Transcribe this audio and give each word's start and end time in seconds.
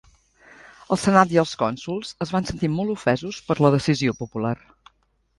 El 0.93 0.97
senat 1.01 1.33
i 1.33 1.37
els 1.41 1.51
cònsols 1.59 2.13
es 2.25 2.31
van 2.35 2.47
sentir 2.51 2.69
molt 2.77 2.93
ofesos 2.93 3.37
per 3.51 3.57
la 3.65 3.71
decisió 3.77 4.15
popular. 4.23 4.55